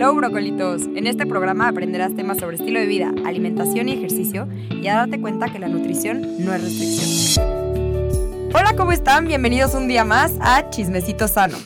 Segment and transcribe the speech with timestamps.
[0.00, 0.84] Hello, brocolitos.
[0.94, 5.20] En este programa aprenderás temas sobre estilo de vida, alimentación y ejercicio y a darte
[5.20, 7.46] cuenta que la nutrición no es restricción.
[8.54, 9.26] Hola, ¿cómo están?
[9.26, 11.58] Bienvenidos un día más a Chismecito Sano.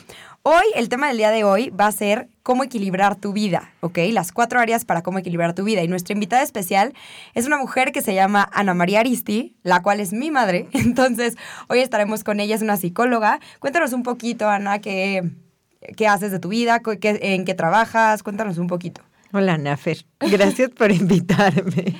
[0.43, 3.99] Hoy, el tema del día de hoy va a ser cómo equilibrar tu vida, ¿ok?
[4.11, 5.81] Las cuatro áreas para cómo equilibrar tu vida.
[5.81, 6.93] Y nuestra invitada especial
[7.35, 10.67] es una mujer que se llama Ana María Aristi, la cual es mi madre.
[10.73, 11.37] Entonces,
[11.69, 13.39] hoy estaremos con ella, es una psicóloga.
[13.59, 15.23] Cuéntanos un poquito, Ana, qué,
[15.95, 19.01] qué haces de tu vida, en qué trabajas, cuéntanos un poquito.
[19.33, 20.05] Hola, Nafer.
[20.19, 21.95] Gracias por invitarme.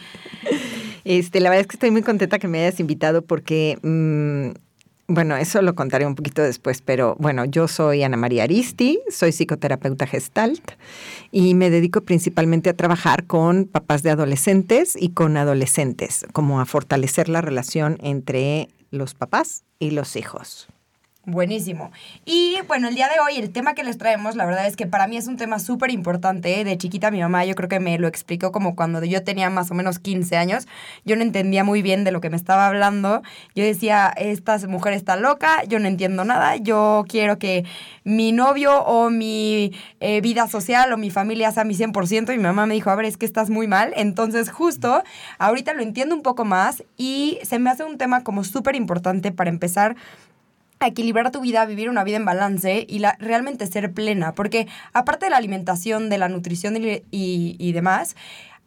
[1.04, 5.36] Este, la verdad es que estoy muy contenta que me hayas invitado porque, mm, bueno,
[5.38, 10.08] eso lo contaré un poquito después, pero bueno, yo soy Ana María Aristi, soy psicoterapeuta
[10.08, 10.72] gestalt
[11.32, 16.66] y me dedico principalmente a trabajar con papás de adolescentes y con adolescentes, como a
[16.66, 20.70] fortalecer la relación entre los papás y los hijos.
[21.28, 21.92] Buenísimo.
[22.24, 24.86] Y bueno, el día de hoy el tema que les traemos, la verdad es que
[24.86, 26.64] para mí es un tema súper importante.
[26.64, 29.72] De chiquita mi mamá yo creo que me lo explicó como cuando yo tenía más
[29.72, 30.68] o menos 15 años.
[31.04, 33.24] Yo no entendía muy bien de lo que me estaba hablando.
[33.56, 37.66] Yo decía, esta mujer está loca, yo no entiendo nada, yo quiero que
[38.04, 42.36] mi novio o mi eh, vida social o mi familia sea mi 100%.
[42.36, 43.94] Y mi mamá me dijo, a ver, es que estás muy mal.
[43.96, 45.02] Entonces justo
[45.40, 49.32] ahorita lo entiendo un poco más y se me hace un tema como súper importante
[49.32, 49.96] para empezar
[50.82, 54.34] equilibrar tu vida, vivir una vida en balance y la, realmente ser plena.
[54.34, 58.16] Porque aparte de la alimentación, de la nutrición y, y, demás,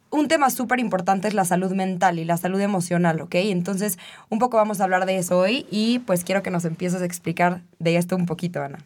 [0.09, 3.35] un tema súper importante es la salud mental y la salud emocional, ¿ok?
[3.35, 3.99] Entonces,
[4.29, 7.05] un poco vamos a hablar de eso hoy y pues quiero que nos empieces a
[7.05, 8.79] explicar de esto un poquito, Ana.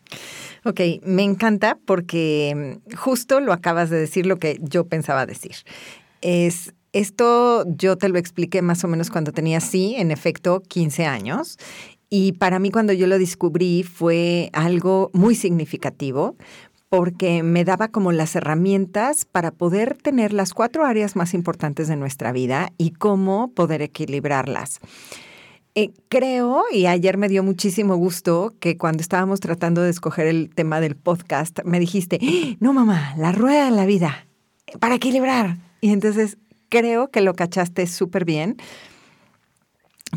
[0.65, 5.55] Ok, me encanta porque mm, justo lo acabas de decir lo que yo pensaba decir.
[6.21, 11.05] Es esto yo te lo expliqué más o menos cuando tenía, sí, en efecto, 15
[11.07, 11.57] años.
[12.15, 16.35] Y para mí cuando yo lo descubrí fue algo muy significativo
[16.87, 21.95] porque me daba como las herramientas para poder tener las cuatro áreas más importantes de
[21.95, 24.79] nuestra vida y cómo poder equilibrarlas.
[25.73, 30.51] Eh, creo, y ayer me dio muchísimo gusto que cuando estábamos tratando de escoger el
[30.53, 32.19] tema del podcast, me dijiste,
[32.59, 34.27] no mamá, la rueda de la vida,
[34.79, 35.57] para equilibrar.
[35.81, 36.37] Y entonces
[36.69, 38.57] creo que lo cachaste súper bien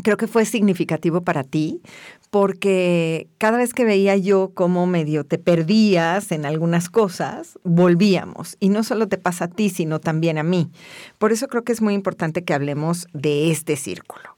[0.03, 1.81] creo que fue significativo para ti
[2.29, 8.57] porque cada vez que veía yo cómo medio te perdías en algunas cosas, volvíamos.
[8.59, 10.69] Y no solo te pasa a ti, sino también a mí.
[11.17, 14.35] Por eso creo que es muy importante que hablemos de este círculo.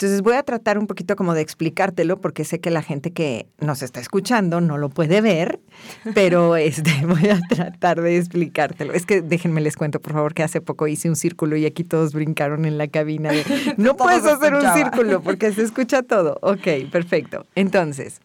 [0.00, 3.48] Entonces voy a tratar un poquito como de explicártelo porque sé que la gente que
[3.58, 5.58] nos está escuchando no lo puede ver,
[6.14, 8.92] pero este, voy a tratar de explicártelo.
[8.92, 11.82] Es que déjenme les cuento, por favor, que hace poco hice un círculo y aquí
[11.82, 13.32] todos brincaron en la cabina.
[13.76, 16.38] no puedes hacer un círculo porque se escucha todo.
[16.42, 17.44] Ok, perfecto.
[17.56, 18.20] Entonces,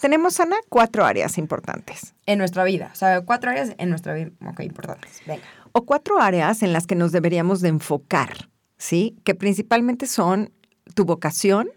[0.00, 2.14] tenemos, Ana, cuatro áreas importantes.
[2.26, 5.20] En nuestra vida, o sea, cuatro áreas en nuestra vida, ok, importantes.
[5.26, 5.42] Venga.
[5.72, 9.16] O cuatro áreas en las que nos deberíamos de enfocar, ¿sí?
[9.24, 10.52] Que principalmente son
[10.96, 11.68] tu vocación,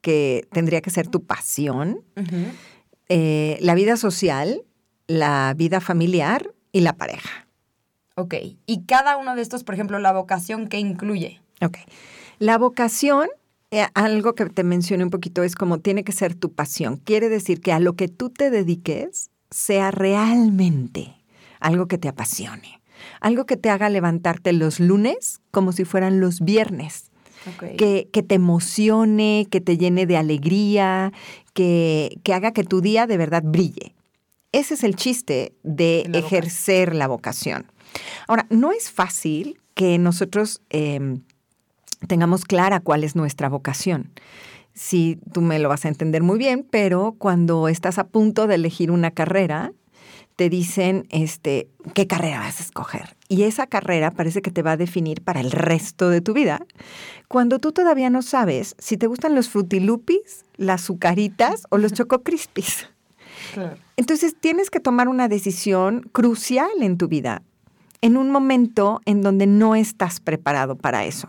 [0.00, 2.02] que tendría que ser tu pasión,
[3.08, 4.62] eh, la vida social,
[5.06, 7.46] la vida familiar y la pareja.
[8.16, 8.34] Ok,
[8.66, 11.42] y cada uno de estos, por ejemplo, la vocación, ¿qué incluye?
[11.60, 11.78] Ok,
[12.38, 13.28] la vocación,
[13.70, 16.96] eh, algo que te mencioné un poquito, es como tiene que ser tu pasión.
[16.96, 21.14] Quiere decir que a lo que tú te dediques sea realmente
[21.60, 22.80] algo que te apasione,
[23.20, 27.11] algo que te haga levantarte los lunes como si fueran los viernes
[27.76, 31.12] que, te emocione, que te llene de alegría,
[31.54, 33.94] que, haga que tu día de verdad brille.
[34.52, 37.66] Ese es el chiste de ejercer la vocación.
[38.28, 41.22] Ahora, no es fácil que nosotros em,
[42.06, 44.10] tengamos clara cuál es nuestra vocación.
[44.74, 48.54] Si tú me lo vas a entender muy bien, pero cuando estás a punto de
[48.54, 49.72] elegir una carrera,
[50.36, 53.16] te dicen este, qué carrera vas a escoger.
[53.28, 56.64] Y esa carrera parece que te va a definir para el resto de tu vida,
[57.28, 62.22] cuando tú todavía no sabes si te gustan los frutilupis, las azucaritas o los choco
[62.22, 62.88] crispies.
[63.96, 67.42] Entonces tienes que tomar una decisión crucial en tu vida,
[68.00, 71.28] en un momento en donde no estás preparado para eso.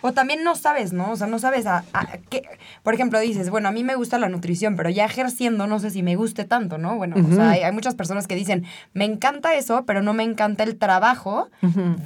[0.00, 1.12] O también no sabes, ¿no?
[1.12, 1.84] O sea, no sabes a,
[2.30, 2.42] qué.
[2.82, 5.90] Por ejemplo, dices, bueno, a mí me gusta la nutrición, pero ya ejerciendo no sé
[5.90, 6.96] si me guste tanto, ¿no?
[6.96, 10.64] Bueno, o sea, hay, muchas personas que dicen, me encanta eso, pero no me encanta
[10.64, 11.48] el trabajo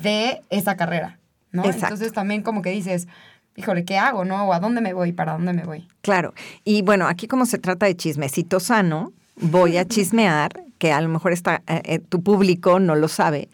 [0.03, 1.19] de esa carrera,
[1.53, 1.65] ¿no?
[1.65, 3.09] Entonces también como que dices,
[3.57, 4.47] híjole, ¿qué hago, no?
[4.47, 5.13] ¿O a dónde me voy?
[5.13, 5.89] ¿Para dónde me voy?
[6.03, 6.35] Claro.
[6.65, 11.09] Y bueno, aquí como se trata de chismecito sano, voy a chismear, que a lo
[11.09, 13.49] mejor está, eh, eh, tu público no lo sabe,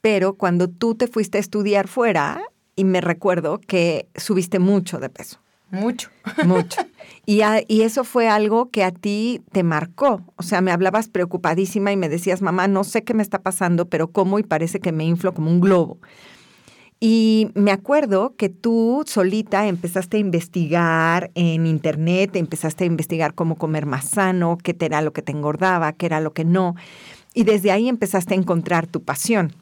[0.00, 2.40] pero cuando tú te fuiste a estudiar fuera,
[2.76, 5.38] y me recuerdo que subiste mucho de peso,
[5.70, 6.08] Mucho.
[6.44, 6.80] Mucho.
[7.26, 10.20] Y, a- y eso fue algo que a ti te marcó.
[10.34, 13.84] O sea, me hablabas preocupadísima y me decías, mamá, no sé qué me está pasando,
[13.88, 15.98] pero cómo y parece que me inflo como un globo.
[16.98, 23.54] Y me acuerdo que tú solita empezaste a investigar en internet, empezaste a investigar cómo
[23.56, 26.74] comer más sano, qué era lo que te engordaba, qué era lo que no.
[27.32, 29.54] Y desde ahí empezaste a encontrar tu pasión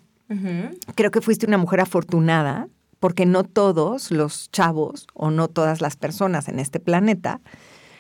[0.95, 2.69] creo que fuiste una mujer afortunada
[3.01, 7.41] porque no todos los chavos o no todas las personas en este planeta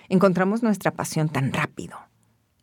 [0.09, 1.97] encontramos nuestra pasión tan rápido,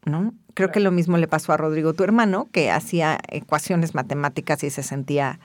[0.05, 0.33] ¿no?
[0.53, 4.69] Creo que lo mismo le pasó a Rodrigo, tu hermano, que hacía ecuaciones matemáticas y
[4.69, 5.39] se sentía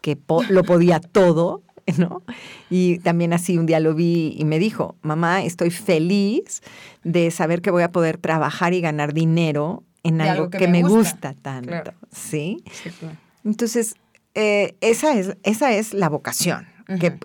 [0.00, 1.62] que po- lo podía todo,
[1.98, 2.22] ¿no?
[2.68, 6.62] Y también así un día lo vi y me dijo, mamá, estoy feliz
[7.04, 10.66] de saber que voy a poder trabajar y ganar dinero en algo, algo que, que
[10.68, 10.98] me me gusta,
[11.30, 11.34] gusta.
[11.42, 11.92] tanto, Claro.
[12.12, 12.62] ¿sí?
[12.72, 13.16] Sí, claro.
[13.44, 13.94] Entonces,
[14.36, 16.66] eh, esa, es, esa es la vocación.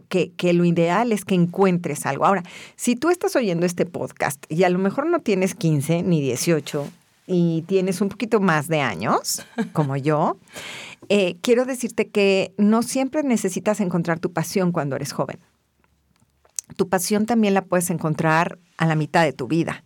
[0.10, 2.26] que, que lo ideal es que encuentres algo.
[2.26, 2.42] Ahora,
[2.76, 6.88] si tú estás oyendo este podcast y a lo mejor no tienes 15 ni 18
[7.28, 10.38] y tienes un poquito más de años, como yo,
[11.10, 15.38] eh, quiero decirte que no siempre necesitas encontrar tu pasión cuando eres joven.
[16.76, 19.84] Tu pasión también la puedes encontrar a la mitad de tu vida.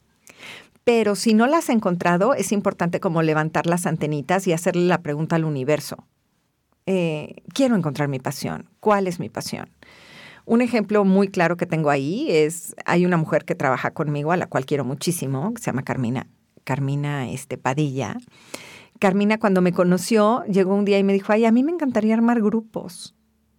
[0.85, 5.01] Pero si no la has encontrado, es importante como levantar las antenitas y hacerle la
[5.01, 6.05] pregunta al universo.
[6.85, 8.69] Eh, quiero encontrar mi pasión.
[8.79, 9.69] ¿Cuál es mi pasión?
[10.45, 14.37] Un ejemplo muy claro que tengo ahí es, hay una mujer que trabaja conmigo, a
[14.37, 16.27] la cual quiero muchísimo, que se llama Carmina,
[16.63, 18.15] Carmina este, Padilla.
[18.99, 22.13] Carmina cuando me conoció, llegó un día y me dijo, ay, a mí me encantaría
[22.13, 23.15] armar grupos,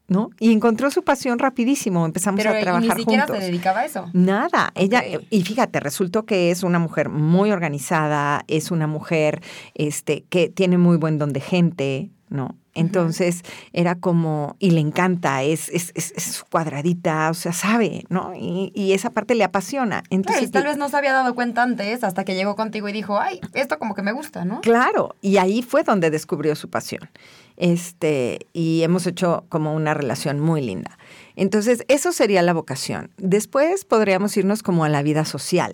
[0.07, 0.31] ¿no?
[0.39, 3.43] Y encontró su pasión rapidísimo, empezamos Pero a y trabajar ni siquiera juntos.
[3.45, 4.09] se dedicaba a eso.
[4.13, 5.25] Nada, ella, Ok.
[5.29, 9.43] y fíjate, resultó que es una mujer muy organizada, es una mujer
[9.75, 12.57] este, que tiene muy buen don de gente, ¿no?
[12.77, 13.43] Entonces
[13.73, 18.35] era como, y le encanta, es, es, es, es cuadradita, o sea, sabe, ¿no?
[18.35, 20.03] Y, y esa parte le apasiona.
[20.03, 22.89] Claro, Entonces, y tal vez no se había dado cuenta antes hasta que llegó contigo
[22.89, 24.61] y dijo, ay, esto como que me gusta, ¿no?
[24.61, 27.09] Claro, y ahí fue donde descubrió su pasión.
[27.57, 30.99] Este, y hemos hecho como una relación muy linda.
[31.37, 33.11] Entonces, eso sería la vocación.
[33.17, 35.73] Después podríamos irnos como a la vida social.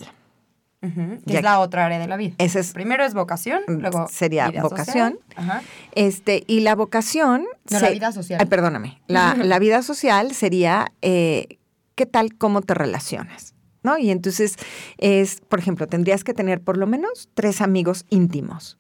[0.82, 2.34] Que Ya- es la otra área de la vida.
[2.38, 5.12] Esa es Primero es vocación, luego Sería vida vocación.
[5.12, 5.19] social.
[5.37, 5.62] Ajá.
[5.94, 7.44] Este, y la vocación.
[7.70, 8.38] No, la vida social.
[8.40, 9.00] Ay, perdóname.
[9.06, 11.58] La, la vida social sería eh,
[11.94, 13.55] qué tal, cómo te relacionas.
[13.84, 13.99] ¿No?
[13.99, 14.56] Y entonces
[14.99, 18.79] es, por ejemplo, tendrías que tener por lo menos tres amigos íntimos.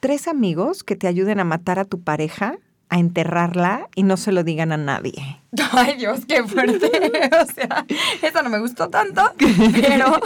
[0.00, 2.58] Tres amigos que te ayuden a matar a tu pareja,
[2.88, 5.40] a enterrarla y no se lo digan a nadie.
[5.72, 6.86] Ay, Dios, qué fuerte.
[7.42, 7.84] o sea,
[8.22, 9.22] esa no me gustó tanto,
[9.72, 10.20] pero,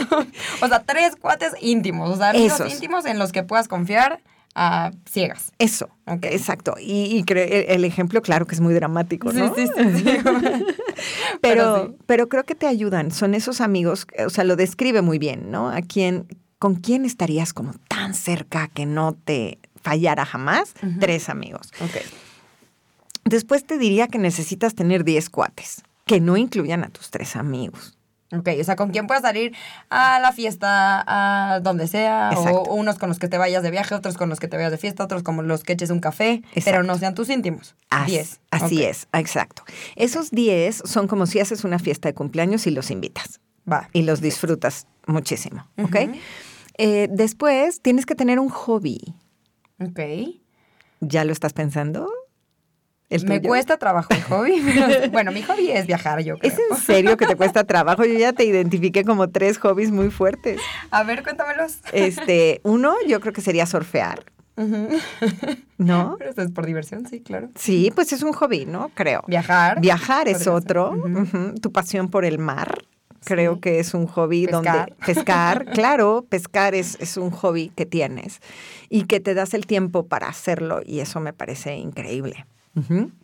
[0.61, 4.21] o sea, tres cuates íntimos, o sea, amigos íntimos en los que puedas confiar
[4.55, 5.51] a ciegas.
[5.59, 6.25] Eso, Ok.
[6.25, 6.73] exacto.
[6.79, 9.53] Y, y el, ejemplo, claro que es muy dramático, ¿no?
[9.55, 9.97] Sí, sí, sí.
[10.03, 10.03] sí.
[10.03, 10.65] pero,
[11.41, 11.95] Pero sí.
[12.05, 13.11] pero creo que te ayudan.
[13.11, 15.69] Son esos amigos, o sea, lo describe muy bien, ¿no?
[15.69, 16.27] A quién,
[16.57, 20.73] con quién estarías como tan cerca que no te fallara jamás.
[20.99, 21.71] Tres amigos.
[21.79, 22.28] ok.
[23.29, 27.95] Después te diría que necesitas tener diez cuates, que no incluyan a tus tres amigos.
[28.31, 29.55] Ok, o sea, con quién puedes salir
[29.91, 33.93] a la fiesta, a donde sea, o, unos con los que te vayas de viaje,
[33.93, 36.41] otros con los que te vayas de fiesta, otros con los que eches un café,
[36.65, 37.75] pero no sean tus íntimos.
[37.91, 38.39] As- Diez.
[38.49, 39.63] Así es, exacto.
[39.95, 43.39] Esos diez son como si haces una fiesta de cumpleaños y los invitas.
[43.71, 43.87] Va.
[43.93, 45.95] y los disfrutas muchísimo, ¿ok?
[46.79, 49.13] Eh, después tienes que tener un hobby.
[49.79, 49.99] Ok.
[51.01, 52.09] ¿Ya lo estás pensando?
[53.09, 56.51] ¿El Me cuesta trabajo el hobby, pero bueno, mi hobby es viajar, yo creo.
[56.53, 58.05] ¿Es en serio que te cuesta trabajo?
[58.05, 60.61] Yo ya te identifiqué como tres hobbies muy fuertes.
[60.91, 61.77] A ver, cuéntamelos.
[61.91, 64.23] Este, uno, yo creo que sería surfear.
[65.77, 66.15] ¿no?
[66.19, 67.49] Pero es por diversión, sí, claro.
[67.55, 68.91] Sí, pues es un hobby, ¿no?
[68.93, 69.23] Creo.
[69.27, 69.79] Viajar.
[69.81, 70.95] Viajar es otro.
[71.61, 72.79] Tu pasión por el mar.
[73.25, 73.59] Creo Sí.
[73.61, 74.63] que es un hobby Pescar.
[74.63, 78.39] donde pescar, claro, pescar es, es un hobby que tienes
[78.87, 82.45] y que te das el tiempo para hacerlo y eso me parece increíble.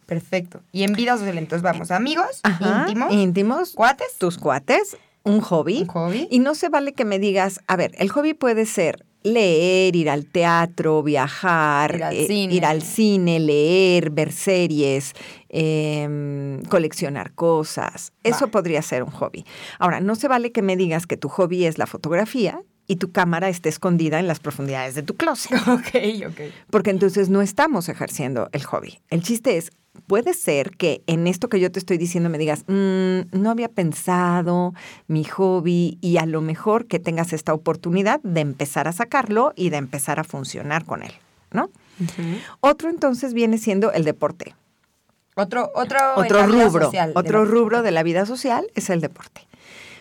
[0.06, 0.62] Perfecto.
[0.72, 5.82] Y en vida social, entonces vamos, amigos, Ajá, íntimos, íntimos, cuates, tus cuates, un hobby.
[5.82, 6.28] un hobby.
[6.30, 10.10] Y no se vale que me digas, a ver, el hobby puede ser leer, ir
[10.12, 12.54] al teatro, viajar, Ir al eh, cine.
[12.54, 15.14] ir al cine, leer, ver series,
[15.50, 18.14] em, coleccionar cosas.
[18.24, 19.44] Eso podría ser un hobby.
[19.80, 23.12] Ahora, no se vale que me digas que tu hobby es la fotografía y tu
[23.12, 26.42] cámara esté escondida en las profundidades de tu closet, Ok, ok.
[26.70, 29.00] porque entonces no estamos ejerciendo el hobby.
[29.10, 29.72] El chiste es,
[30.08, 33.70] puede ser que en esto que yo te estoy diciendo me digas, "Mm, no había
[33.70, 34.74] pensado
[35.08, 39.70] mi hobby y a lo mejor que tengas esta oportunidad de empezar a sacarlo y
[39.70, 41.14] de empezar a funcionar con él,
[41.52, 41.70] ¿no?
[42.60, 44.54] Otro entonces viene siendo el deporte.
[45.38, 49.48] Otro, otro, Otro rubro, social otro rubro de la vida social es el deporte.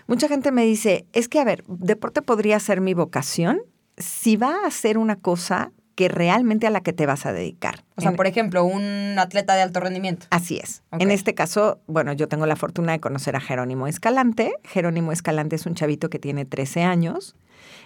[0.07, 3.61] Mucha gente me dice, es que, a ver, deporte podría ser mi vocación
[3.97, 7.85] si va a ser una cosa que realmente a la que te vas a dedicar.
[7.97, 10.27] O sea, En- por ejemplo, un atleta de alto rendimiento.
[10.31, 10.83] Así es.
[10.99, 14.53] En este caso, bueno, yo tengo la fortuna de conocer a Jerónimo Escalante.
[14.65, 17.37] Jerónimo Escalante es un chavito que tiene 13 años.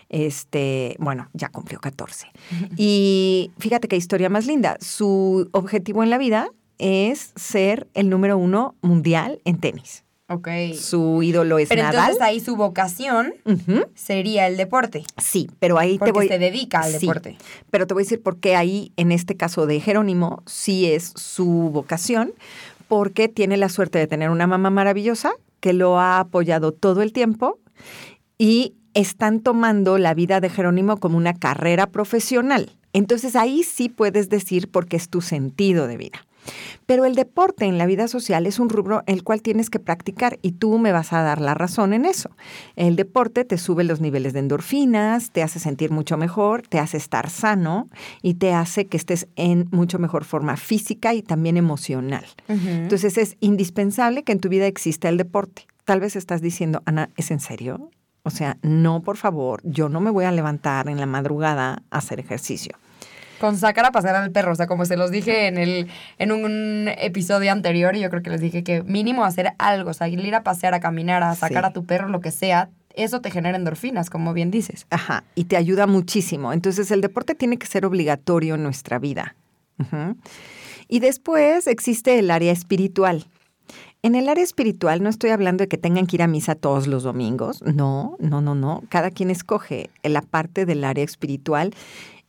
[0.08, 2.28] Este, bueno, ya cumplió 14.
[2.76, 4.78] Y fíjate qué historia más linda.
[4.80, 6.48] Su objetivo en la vida
[6.78, 10.04] es ser el número uno mundial en tenis.
[10.28, 10.48] Ok.
[10.78, 12.00] Su ídolo es Pero Nadal.
[12.00, 13.32] entonces ahí su vocación
[13.94, 15.04] sería el deporte.
[15.16, 16.28] Sí, pero ahí Porque te voy.
[16.28, 17.38] se dedica al Sí, deporte.
[17.70, 21.12] Pero te voy a decir por qué ahí, en este caso de Jerónimo, sí es
[21.16, 22.32] su vocación,
[22.88, 27.12] porque tiene la suerte de tener una mamá maravillosa que lo ha apoyado todo el
[27.12, 27.58] tiempo
[28.36, 32.70] y están tomando la vida de Jerónimo como una carrera profesional.
[32.92, 36.18] Entonces ahí sí puedes decir porque es tu sentido de vida.
[36.86, 40.38] Pero el deporte en la vida social es un rubro el cual tienes que practicar
[40.42, 42.30] y tú me vas a dar la razón en eso.
[42.76, 46.96] El deporte te sube los niveles de endorfinas, te hace sentir mucho mejor, te hace
[46.96, 47.88] estar sano
[48.22, 52.24] y te hace que estés en mucho mejor forma física y también emocional.
[52.48, 55.66] Entonces es indispensable que en tu vida exista el deporte.
[55.84, 57.90] Tal vez estás diciendo, Ana, ¿es en serio?
[58.22, 61.98] O sea, no, por favor, yo no me voy a levantar en la madrugada a
[61.98, 62.76] hacer ejercicio.
[63.40, 66.32] Con sacar a pasear al perro, o sea, como se los dije en el en
[66.32, 70.34] un episodio anterior, yo creo que les dije que mínimo hacer algo, o sea, ir
[70.34, 71.68] a pasear, a caminar, a sacar Sí.
[71.68, 74.86] a tu perro, lo que sea, eso te genera endorfinas, como bien dices.
[74.90, 76.52] Ajá, y te ayuda muchísimo.
[76.52, 79.36] Entonces el deporte tiene que ser obligatorio en nuestra vida.
[80.88, 83.26] Y después existe el área espiritual.
[84.02, 86.86] En el área espiritual no estoy hablando de que tengan que ir a misa todos
[86.86, 87.62] los domingos.
[87.62, 88.82] No, no, no, no.
[88.88, 91.74] Cada quien escoge la parte del área espiritual.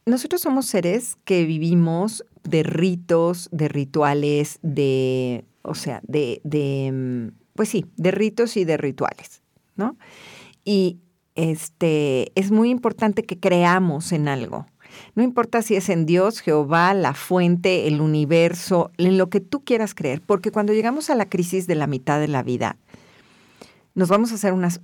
[0.06, 7.38] Nosotros somos seres que vivimos de ritos, de rituales, de, o sea, de, de, mm,
[7.54, 9.42] pues sí, de ritos y de rituales,
[9.76, 9.98] ¿no?
[10.66, 10.98] Y
[11.36, 14.66] este, es muy importante que creamos en algo.
[15.16, 19.64] No importa si es en Dios, Jehová, la fuente, el universo, en lo que tú
[19.64, 22.78] quieras creer, porque cuando llegamos a la crisis de la mitad de la vida,
[23.96, 24.82] nos vamos a hacer unas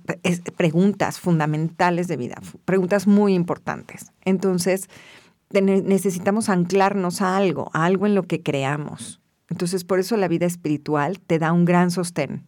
[0.56, 4.12] preguntas fundamentales de vida, preguntas muy importantes.
[4.24, 4.88] Entonces,
[5.50, 9.20] necesitamos anclarnos a algo, a algo en lo que creamos.
[9.48, 12.44] Entonces, por eso la vida espiritual te da un gran sostén.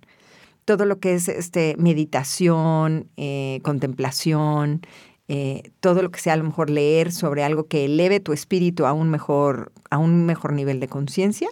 [0.65, 4.83] Todo lo que es este, meditación, eh, contemplación,
[5.29, 8.87] eh, todo lo que sea a lo mejor leer sobre algo que eleve tu espíritu
[8.87, 11.49] a un mejor, a un mejor nivel de conciencia,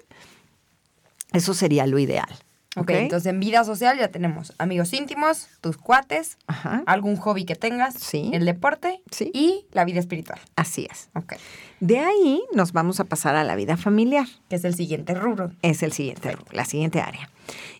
[1.32, 2.28] eso sería lo ideal.
[2.76, 7.54] Ok, entonces en vida social ya tenemos amigos íntimos, tus cuates, Ajá, algún hobby que
[7.56, 8.30] tengas, Sí.
[8.34, 9.30] el deporte Sí.
[9.32, 10.38] y la vida espiritual.
[10.56, 11.08] así es.
[11.14, 11.34] Ok,
[11.80, 14.26] De ahí nos vamos a pasar a la vida familiar.
[14.48, 15.52] que es el siguiente rubro.
[15.62, 17.30] Es el siguiente, rubro, la siguiente área.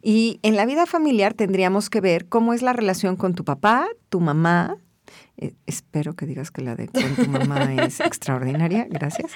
[0.02, 3.86] Y en la vida familiar tendríamos que ver cómo es la relación con tu papá,
[4.08, 4.76] tu mamá.
[5.38, 9.32] Eh, espero que digas que la de con tu mamá es extraordinaria, gracias.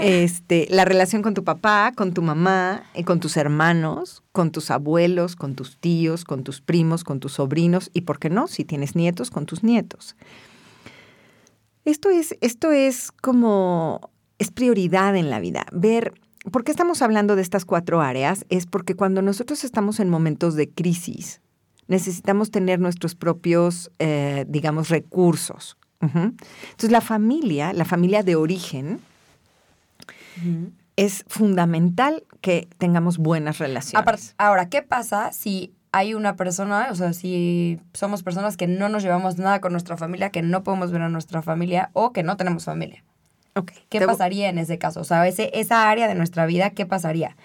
[0.00, 4.70] Este, la relación con tu papá, con tu mamá, y con tus hermanos, con tus
[4.70, 8.46] abuelos, con tus tíos, con tus primos, con tus sobrinos y, ¿por qué no?
[8.46, 10.16] Si tienes nietos, con tus nietos.
[11.84, 15.66] Esto es, esto es como, es prioridad en la vida.
[15.72, 16.14] Ver,
[16.50, 18.46] ¿por qué estamos hablando de estas cuatro áreas?
[18.48, 21.40] Es porque cuando nosotros estamos en momentos de crisis,
[21.88, 25.76] necesitamos tener nuestros propios, eh, digamos, recursos.
[26.00, 29.00] Entonces, la familia, la familia de origen,
[30.96, 34.06] es fundamental que tengamos buenas relaciones.
[34.06, 38.88] Apar- Ahora, ¿qué pasa si hay una persona, o sea, si somos personas que no
[38.88, 42.22] nos llevamos nada con nuestra familia, que no podemos ver a nuestra familia o que
[42.22, 43.02] no tenemos familia?
[43.88, 45.00] ¿Qué te pasaría en ese caso?
[45.00, 47.36] O sea, ese, esa área de nuestra vida, ¿qué pasaría?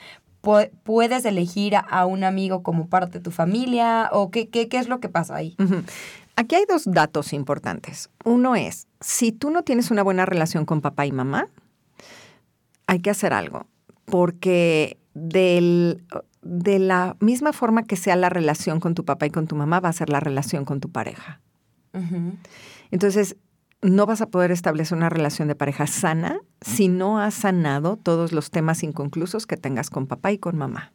[0.42, 4.10] Pu- ¿Puedes elegir a, un amigo como parte de tu familia?
[4.14, 5.56] ¿O qué, qué, qué es lo que pasa ahí?
[6.36, 8.10] Aquí hay dos datos importantes.
[8.24, 11.50] Uno es, si tú no tienes una buena relación con papá y mamá,
[12.88, 13.68] hay que hacer algo,
[14.06, 16.04] porque del-
[16.42, 19.82] de la misma forma que sea la relación con tu papá y con tu mamá,
[19.82, 21.42] va a ser la relación con tu pareja.
[22.92, 23.36] Entonces,
[23.82, 28.32] no vas a poder establecer una relación de pareja sana si no has sanado todos
[28.34, 30.92] los temas inconclusos que tengas con papá y con mamá.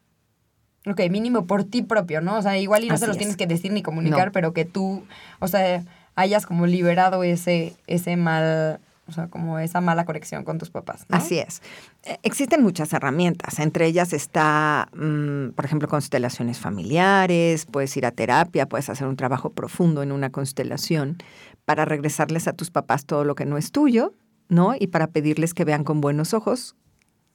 [0.86, 2.36] Ok, mínimo por ti propio, ¿no?
[2.36, 3.18] O sea, igual y no Así se los es.
[3.18, 4.32] tienes que decir ni comunicar, No.
[4.32, 5.02] pero que tú,
[5.40, 5.82] o sea,
[6.14, 11.04] hayas como liberado ese, ese mal, o sea, como esa mala conexión con tus papás,
[11.08, 11.16] ¿no?
[11.16, 11.60] Así es.
[12.04, 13.58] Eh, Existen muchas herramientas.
[13.58, 19.16] Entre ellas está, mm, por ejemplo, constelaciones familiares, puedes ir a terapia, puedes hacer un
[19.16, 21.18] trabajo profundo en una constelación
[21.64, 24.14] para regresarles a tus papás todo lo que no es tuyo,
[24.48, 24.74] ¿no?
[24.78, 26.76] Y para pedirles que vean con buenos ojos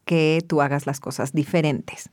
[0.06, 2.10] que tú hagas las cosas diferentes.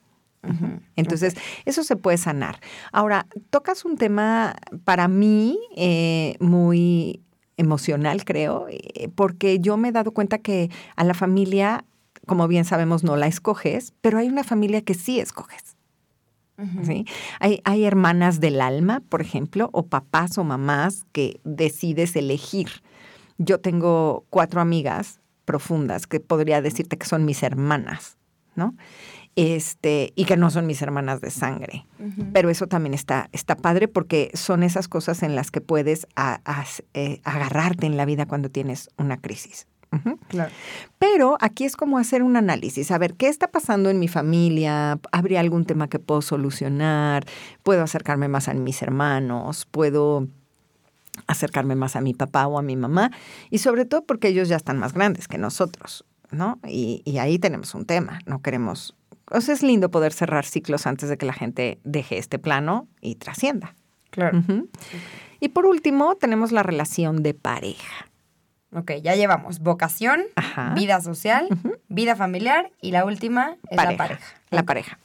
[0.95, 1.35] Entonces,
[1.65, 2.61] eso se puede sanar.
[2.93, 7.21] Ahora, tocas un tema para mí eh, muy
[7.57, 11.85] emocional, creo, eh, porque yo me he dado cuenta que a la familia,
[12.27, 15.77] como bien sabemos, no la escoges, pero hay una familia que sí escoges.
[16.85, 17.05] ¿sí?
[17.39, 22.69] hay, hay hermanas del alma, por ejemplo, o papás o mamás que decides elegir.
[23.39, 28.17] Yo tengo cuatro amigas profundas que podría decirte que son mis hermanas,
[28.55, 28.75] ¿no?
[29.37, 31.87] Este, y que no son mis hermanas de sangre.
[32.33, 36.07] Pero eso también está, está padre porque son esas cosas en las que puedes
[36.95, 39.67] eh, agarrarte en la vida cuando tienes una crisis.
[40.29, 40.51] Claro.
[40.99, 44.99] Pero aquí es como hacer un análisis, a ver, ¿qué está pasando en mi familia?
[45.13, 47.25] ¿Habría algún tema que puedo solucionar?
[47.63, 49.67] ¿Puedo acercarme más a mis hermanos?
[49.71, 50.29] ¿Puedo
[51.27, 53.11] acercarme más a mi papá o a mi mamá?
[53.51, 56.59] Y sobre todo porque ellos ya están más grandes que nosotros, ¿no?
[56.67, 58.95] Y, y ahí tenemos un tema, no queremos...
[59.31, 62.89] O sea, es lindo poder cerrar ciclos antes de que la gente deje este plano
[63.01, 63.75] y trascienda.
[64.11, 64.43] Claro.
[65.41, 68.07] Y por último, tenemos la relación de pareja.
[68.73, 70.23] Ok, ya llevamos vocación,
[70.75, 71.49] vida social,
[71.89, 74.27] vida familiar y la última es la pareja.
[74.51, 74.99] La pareja.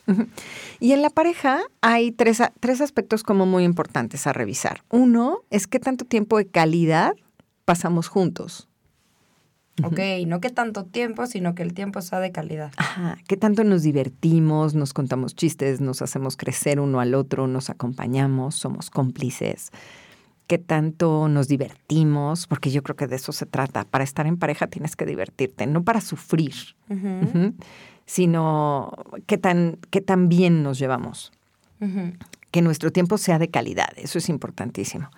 [0.80, 4.84] Y en la pareja hay tres, tres aspectos como muy importantes a revisar.
[4.90, 7.14] Uno es qué tanto tiempo de calidad
[7.64, 8.68] pasamos juntos.
[9.84, 12.72] Ok, no que tanto tiempo, sino que el tiempo sea de calidad.
[12.78, 17.70] Ajá, qué tanto nos divertimos, nos contamos chistes, nos hacemos crecer uno al otro, nos
[17.70, 19.72] acompañamos, somos cómplices
[20.52, 23.86] qué tanto nos divertimos, porque yo creo que de eso se trata.
[23.86, 26.54] Para estar en pareja tienes que divertirte, no para sufrir,
[28.06, 28.92] sino
[29.28, 31.32] qué tan, qué tan bien nos llevamos.
[32.52, 35.10] Que nuestro tiempo sea de calidad, eso es importantísimo.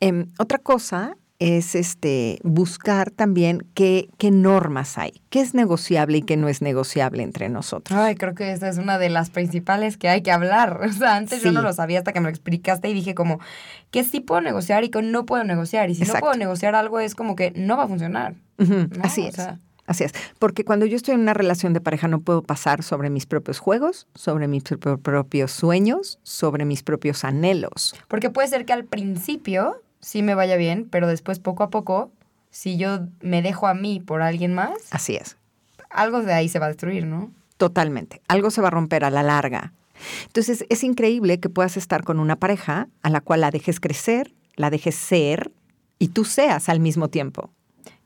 [0.00, 6.22] Em, otra cosa es este, buscar también qué, qué normas hay, qué es negociable y
[6.22, 7.98] qué no es negociable entre nosotros.
[7.98, 10.80] Ay, creo que esa es una de las principales que hay que hablar.
[10.96, 13.38] O sea, antes yo no lo sabía hasta que me lo explicaste y dije como,
[13.90, 15.90] ¿qué sí puedo negociar y qué no puedo negociar?
[15.90, 18.34] Y si no puedo negociar algo es como que no va a funcionar.
[19.02, 19.36] Así es.
[19.86, 23.08] Así es, porque cuando yo estoy en una relación de pareja no puedo pasar sobre
[23.08, 24.64] mis propios juegos, sobre mis
[25.02, 27.94] propios sueños, sobre mis propios anhelos.
[28.08, 32.12] Porque puede ser que al principio sí me vaya bien, pero después poco a poco,
[32.50, 34.70] si yo me dejo a mí por alguien más.
[34.90, 35.36] Así es.
[35.90, 37.32] Algo de ahí se va a destruir, ¿no?
[37.56, 38.22] Totalmente.
[38.28, 39.72] Algo se va a romper a la larga.
[40.26, 44.32] Entonces es increíble que puedas estar con una pareja a la cual la dejes crecer,
[44.54, 45.50] la dejes ser
[45.98, 47.50] y tú seas al mismo tiempo.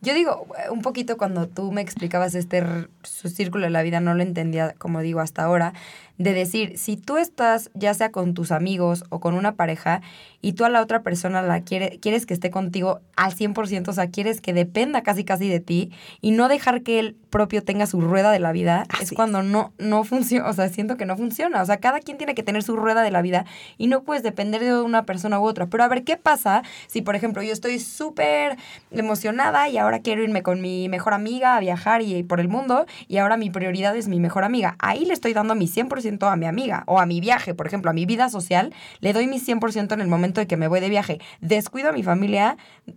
[0.00, 2.64] Yo digo, un poquito cuando tú me explicabas este
[3.02, 5.72] su círculo de la vida, no lo entendía, como digo, hasta ahora,
[6.20, 10.02] de decir, si tú estás ya sea con tus amigos o con una pareja
[10.42, 13.92] y tú a la otra persona la quiere, quieres que esté contigo al 100%, o
[13.94, 17.86] sea, quieres que dependa casi casi de ti y no dejar que él propio tenga
[17.86, 21.16] su rueda de la vida, es cuando no, no funciona, o sea, siento que no
[21.16, 23.46] funciona, o sea, cada quien tiene que tener su rueda de la vida
[23.78, 27.00] y no puedes depender de una persona u otra, pero a ver, ¿qué pasa si,
[27.00, 28.58] por ejemplo, yo estoy súper
[28.90, 32.84] emocionada y ahora quiero irme con mi mejor amiga a viajar y por el mundo
[33.09, 34.76] y ahora mi prioridad es mi mejor amiga?
[34.79, 37.90] Ahí le estoy dando mi 100% a mi amiga o a mi viaje, por ejemplo,
[37.90, 40.81] a mi vida social, le doy mi 100% en el momento de que me voy
[40.81, 41.20] de viaje.
[41.40, 42.57] Descuido a mi familia,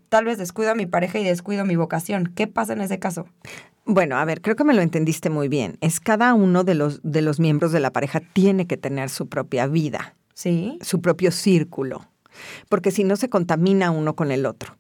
[0.09, 2.31] tal vez descuido a mi pareja y descuido mi vocación.
[2.35, 3.27] ¿Qué pasa en ese caso?
[3.85, 5.77] Bueno, a ver, creo que me lo entendiste muy bien.
[5.81, 9.27] Es cada uno de los, de los miembros de la pareja tiene que tener su
[9.27, 10.15] propia vida.
[10.33, 10.77] Sí.
[10.81, 12.07] Su propio círculo.
[12.69, 14.77] Porque si no se contamina uno con el otro.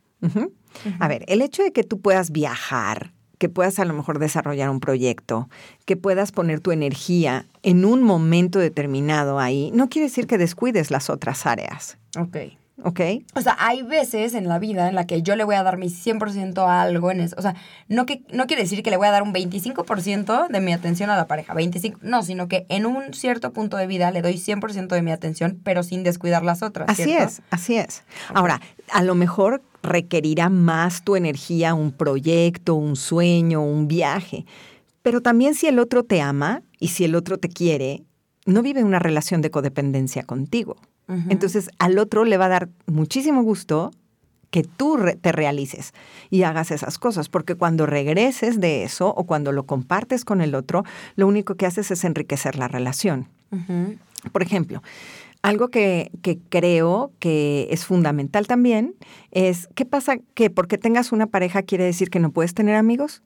[0.99, 4.69] A ver, el hecho de que tú puedas viajar, que puedas a lo mejor desarrollar
[4.69, 5.49] un proyecto,
[5.83, 10.91] que puedas poner tu energía en un momento determinado ahí, no quiere decir que descuides
[10.91, 11.97] las otras áreas.
[12.17, 12.37] Ok.
[12.83, 13.01] ¿Ok?
[13.35, 15.75] O sea, hay veces en la vida en la que yo le voy a dar
[15.75, 17.35] mi 100% a algo en eso.
[17.37, 17.55] O sea,
[17.89, 21.09] no, que, no quiere decir que le voy a dar un 25% de mi atención
[21.09, 21.53] a la pareja.
[21.53, 25.11] 25, no, sino que en un cierto punto de vida le doy 100% de mi
[25.11, 26.87] atención, pero sin descuidar las otras.
[26.89, 28.03] Así es, así es.
[28.33, 34.45] Ahora, a lo mejor requerirá más tu energía un proyecto, un sueño, un viaje.
[35.03, 38.03] Pero también si el otro te ama y si el otro te quiere,
[38.45, 40.77] no vive una relación de codependencia contigo.
[41.29, 43.91] Entonces al otro le va a dar muchísimo gusto
[44.49, 45.93] que tú te realices
[46.29, 50.55] y hagas esas cosas, porque cuando regreses de eso o cuando lo compartes con el
[50.55, 53.27] otro, lo único que haces es enriquecer la relación.
[54.31, 54.81] Por ejemplo,
[55.43, 58.95] algo que, que, creo que es fundamental también
[59.31, 63.21] es, ¿qué pasa que porque tengas una pareja quiere decir que no puedes tener amigos?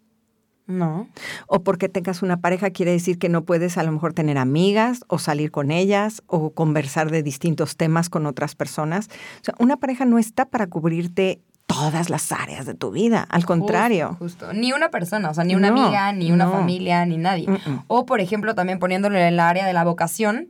[0.66, 1.08] No.
[1.48, 5.06] O porque tengas una pareja quiere decir que no puedes a lo mejor tener amigas
[5.08, 9.08] o salir con ellas o conversar de distintos temas con otras personas.
[9.42, 13.26] O sea, una pareja no está para cubrirte todas las áreas de tu vida.
[13.30, 14.16] Al contrario.
[14.20, 16.52] Justo, Ni una persona, o sea, ni una No, amiga, ni una no.
[16.52, 17.48] familia, ni nadie.
[17.48, 17.84] Mm-mm.
[17.88, 20.48] O, por ejemplo, también poniéndolo en el área de la vocación.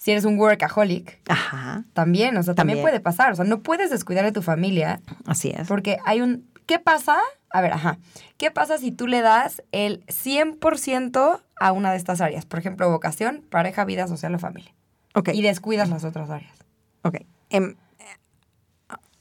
[0.00, 2.82] Si eres un workaholic, Ajá, también, o sea, también, También.
[2.82, 3.32] puede pasar.
[3.32, 5.68] O sea, no puedes descuidar de tu familia así es.
[5.68, 6.48] porque hay un...
[6.64, 7.18] ¿Qué pasa?
[7.50, 7.98] A ver, ajá.
[8.38, 12.46] ¿Qué pasa si tú le das el 100% a una de estas áreas?
[12.46, 14.72] Por ejemplo, vocación, pareja, vida social o familia.
[15.14, 16.56] Ok, Y descuidas las otras áreas.
[17.02, 17.16] ok.
[17.50, 18.04] Em, eh,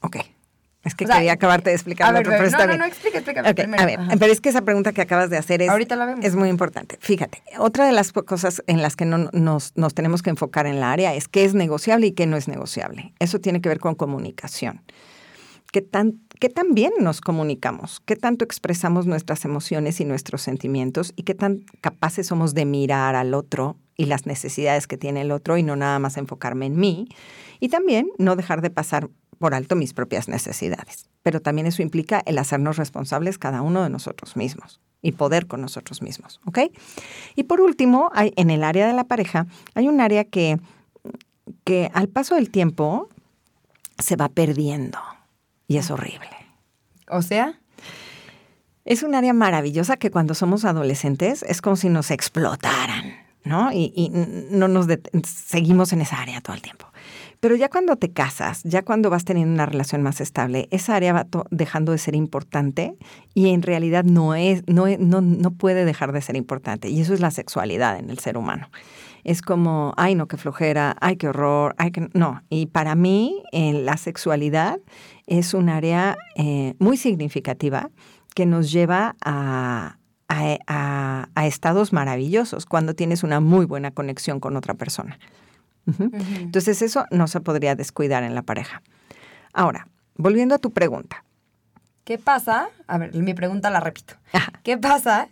[0.02, 0.18] ok.
[0.84, 2.86] Es que O sea, quería acabarte de explicar A ver, pero pero no, no, no,
[2.86, 3.84] explica, explícame Ok, primero.
[3.84, 4.16] a ver, Ajá.
[4.18, 6.24] pero es que esa pregunta que acabas de hacer es, Ahorita la vemos.
[6.24, 6.98] es muy importante.
[7.02, 10.80] Fíjate, otra de las cosas en las que no, nos, nos tenemos que enfocar en
[10.80, 13.14] la área es qué es negociable y qué no es negociable.
[13.20, 14.82] Eso tiene que ver con comunicación.
[15.72, 18.02] ¿Qué tan, ¿Qué tan bien nos comunicamos?
[18.06, 21.14] ¿Qué tanto expresamos nuestras emociones y nuestros sentimientos?
[21.16, 25.32] ¿Y qué tan capaces somos de mirar al otro y las necesidades que tiene el
[25.32, 27.10] otro y no nada más enfocarme en mí?
[27.60, 31.10] Y también no dejar de pasar por alto mis propias necesidades.
[31.22, 35.60] Pero también eso implica el hacernos responsables cada uno de nosotros mismos y poder con
[35.60, 36.60] nosotros mismos, ¿ok?
[37.36, 40.60] Y por último, hay, en el área de la pareja, hay un área que,
[41.66, 43.10] que al paso del tiempo
[43.98, 44.98] se va perdiendo
[45.68, 46.30] y es horrible.
[47.10, 47.60] O sea,
[48.86, 53.72] Es un área maravillosa que cuando somos adolescentes es como si nos explotaran, ¿no?
[53.72, 54.10] Y, y
[54.52, 54.88] no nos
[55.24, 56.88] seguimos en esa área todo el tiempo.
[57.40, 61.14] Pero ya cuando te casas, ya cuando vas teniendo una relación más estable, esa área
[61.14, 62.96] va dejando de ser importante
[63.34, 66.90] y en realidad no, es, no, no, no puede dejar de ser importante.
[66.90, 68.70] Y eso es la sexualidad en el ser humano.
[69.24, 72.42] Es como, ay, no, qué flojera, ay, qué horror, ay, que no.
[72.50, 74.80] Y para mí, eh, la sexualidad
[75.26, 77.90] es un área eh, muy significativa
[78.36, 79.99] que nos lleva a,
[80.30, 85.20] a- a- a estados maravillosos cuando tienes una muy buena conexión con otra persona.
[86.40, 88.82] Entonces eso no se podría descuidar en la pareja.
[89.54, 91.24] Ahora, volviendo a tu pregunta.
[92.04, 92.70] ¿qué pasa?
[92.88, 94.16] A ver, mi pregunta la repito.
[94.34, 94.52] Ajá.
[94.64, 95.28] ¿Qué pasa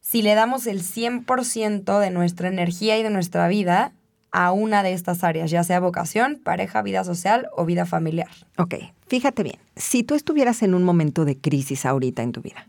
[0.00, 3.92] si le damos el 100% de nuestra energía y de nuestra vida
[4.32, 8.30] a una de estas áreas, ya sea vocación, pareja, vida social o vida familiar?
[8.56, 8.74] Ok,
[9.06, 12.66] fíjate bien, si tú estuvieras en un momento de crisis ahorita en tu vida,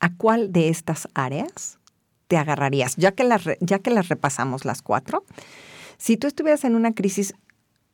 [0.00, 1.78] ¿a cuál de estas áreas
[2.28, 2.96] te agarrarías?
[2.96, 5.24] Ya que las, ya que las repasamos las cuatro,
[5.96, 7.34] si tú estuvieras en una crisis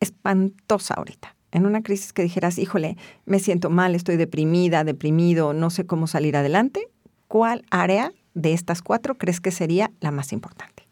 [0.00, 5.70] espantosa ahorita, en una crisis que dijeras, híjole, me siento mal, estoy deprimida, deprimido, no
[5.70, 6.88] sé cómo salir adelante,
[7.28, 10.82] ¿cuál área de estas cuatro crees que sería la más importante?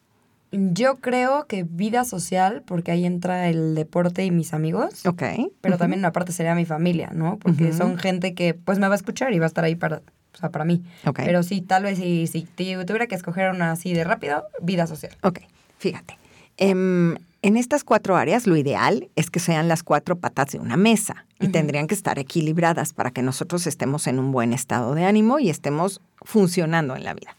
[0.53, 5.23] Yo creo que vida social, porque ahí entra el deporte y mis amigos, Ok.
[5.63, 7.39] pero también una parte sería mi familia, ¿no?
[7.39, 10.03] Porque son gente que pues me va a escuchar y va a estar ahí para,
[10.35, 10.83] o sea, para mí.
[11.15, 15.17] Pero sí, tal vez si, si tuviera que escoger una así de rápido, vida social.
[15.23, 15.41] Ok,
[15.79, 16.17] fíjate.
[16.57, 20.77] Em, en estas cuatro áreas, lo ideal es que sean las cuatro patas de una
[20.77, 25.05] mesa y tendrían que estar equilibradas para que nosotros estemos en un buen estado de
[25.05, 27.37] ánimo y estemos funcionando en la vida.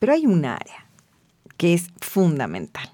[0.00, 0.86] Pero hay un área
[1.56, 2.90] que es fundamental,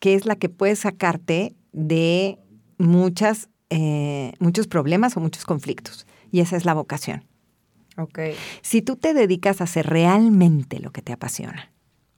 [0.00, 2.38] que es la que puede sacarte de
[2.78, 7.27] muchas, eh, muchos problemas o muchos conflictos, y esa es la vocación.
[7.98, 8.18] Ok.
[8.62, 11.70] Si tú te dedicas a hacer realmente lo que te apasiona,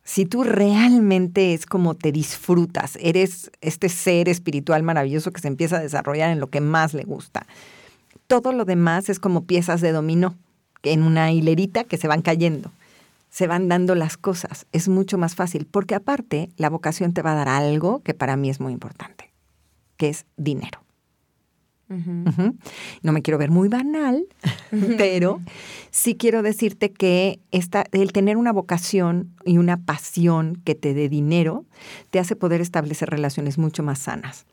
[0.05, 5.77] si tú realmente es como te disfrutas, eres este ser espiritual maravilloso que se empieza
[5.77, 7.47] a desarrollar en lo que más le gusta,
[8.27, 10.37] todo lo demás es como piezas de dominó
[10.83, 12.73] en una hilerita que se van cayendo.
[13.31, 14.67] Se van dando las cosas.
[14.73, 18.37] Es mucho más fácil porque aparte la vocación te va a dar algo que para
[18.37, 19.31] mí es muy importante,
[19.97, 20.81] que es dinero.
[23.03, 24.27] No me quiero ver muy banal,
[24.97, 25.41] pero
[25.91, 31.09] sí quiero decirte que esta, el tener una vocación y una pasión que te dé
[31.09, 31.65] dinero
[32.11, 34.47] te hace poder establecer relaciones mucho más sanas,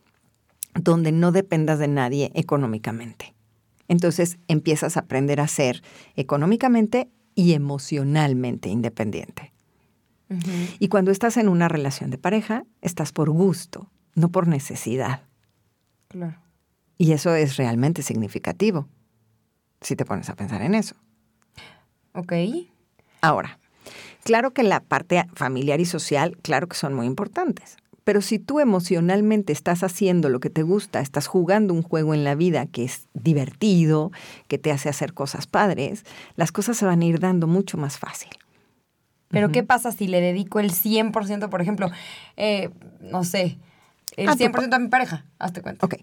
[0.73, 3.36] donde no dependas de nadie económicamente.
[3.88, 5.84] Entonces empiezas a aprender a ser
[6.15, 9.54] económicamente y emocionalmente independiente.
[10.80, 15.21] Y cuando estás en una relación de pareja, estás por gusto, no por necesidad.
[16.10, 16.46] Claro.
[16.97, 18.88] Y eso es realmente significativo,
[19.81, 20.95] si te pones a pensar en eso.
[22.13, 22.33] Ok.
[23.21, 23.60] Ahora,
[24.23, 27.77] claro que la parte familiar y social, claro que son muy importantes.
[28.03, 32.23] Pero si tú emocionalmente estás haciendo lo que te gusta, estás jugando un juego en
[32.23, 34.13] la vida que es divertido,
[34.47, 36.05] que te hace hacer cosas padres,
[36.38, 38.29] las cosas se van a ir dando mucho más fácil.
[39.27, 41.91] Pero ¿qué pasa si le dedico el 100%, por ejemplo,
[42.38, 42.69] eh,
[43.01, 43.57] no sé,
[44.15, 45.25] el Ah, tú 100% a mi pareja?
[45.38, 45.86] Hazte cuenta.
[45.86, 45.95] Ok.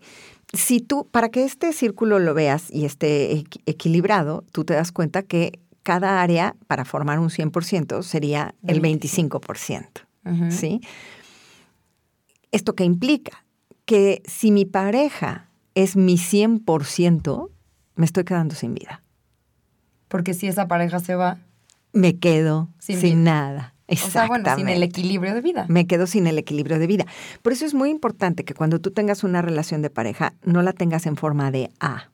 [0.55, 4.93] Si tú, para que este círculo lo veas y esté equi- equilibrado, tú te das
[4.93, 10.03] cuenta que cada área para formar un 100% sería el 25%.
[10.25, 10.51] Ujú.
[10.51, 10.81] ¿Sí?
[12.53, 13.45] ¿Esto qué implica?
[13.85, 17.51] Que si mi pareja es mi 100%,
[17.97, 19.03] me estoy quedando sin vida.
[20.09, 21.39] Porque si esa pareja se va,
[21.93, 23.74] Me quedo Sin nada.
[23.89, 25.67] O sea, bueno, sin el equilibrio de vida.
[25.69, 27.07] me quedo sin el equilibrio de vida.
[27.43, 30.73] Por eso es muy importante que cuando tú tengas una relación de pareja, no la
[30.73, 32.11] tengas en forma de A.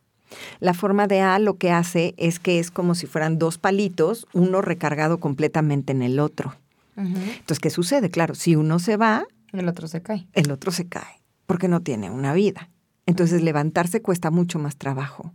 [0.61, 4.27] La forma de A lo que hace es que es como si fueran dos palitos,
[4.33, 6.55] uno recargado completamente en el otro.
[6.97, 8.11] Entonces, ¿qué sucede?
[8.11, 10.27] Claro, si uno se va, el otro se cae.
[10.35, 12.69] el otro se cae, porque no tiene una vida.
[13.07, 15.33] Entonces, levantarse cuesta mucho más trabajo.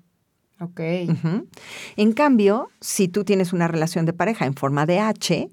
[0.60, 0.80] Ok.
[1.98, 5.50] En cambio, si tú tienes una relación de pareja en forma de H,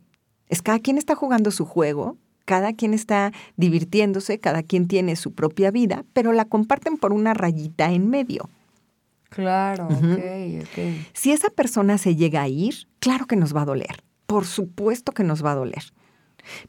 [0.53, 5.33] es cada quien está jugando su juego, cada quien está divirtiéndose, cada quien tiene su
[5.33, 8.51] propia vida, pero la comparten por una rayita en medio.
[9.31, 11.07] Claro, ok, ok.
[11.15, 14.05] Si esa persona se llega a ir, claro que nos va a doler.
[14.27, 15.85] Por supuesto que nos va a doler.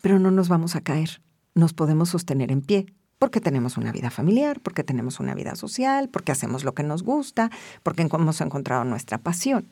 [0.01, 1.21] Pero no nos vamos a caer.
[1.53, 2.85] Nos podemos sostener en pie.
[3.19, 7.03] Porque tenemos una vida familiar, porque tenemos una vida social, porque hacemos lo que nos
[7.03, 9.65] gusta, porque hemos encontrado nuestra pasión.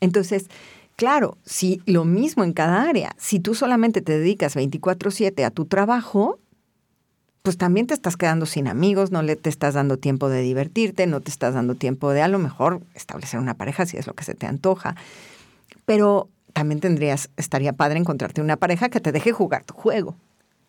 [0.00, 0.48] Entonces,
[0.96, 5.64] claro, si lo mismo en cada área, si tú solamente te dedicas 24/7 a tu
[5.66, 6.38] trabajo,
[7.42, 11.06] pues también te estás quedando sin amigos, no le te estás dando tiempo de divertirte,
[11.06, 14.14] no te estás dando tiempo de a lo mejor establecer una pareja si es lo
[14.14, 14.96] que se te antoja.
[15.84, 20.16] Pero también tendrías, estaría padre encontrarte una pareja que te deje jugar tu juego,